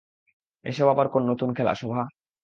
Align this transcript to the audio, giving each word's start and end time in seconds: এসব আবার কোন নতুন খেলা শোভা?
এসব 0.65 0.87
আবার 0.87 1.07
কোন 1.07 1.21
নতুন 1.31 1.49
খেলা 1.53 1.73
শোভা? 1.75 2.01